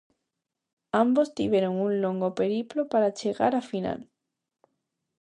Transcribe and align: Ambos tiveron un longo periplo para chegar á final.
Ambos 1.03 1.35
tiveron 1.35 1.73
un 1.85 1.91
longo 2.03 2.29
periplo 2.39 2.81
para 2.91 3.15
chegar 3.19 3.51
á 3.59 3.61
final. 3.71 3.99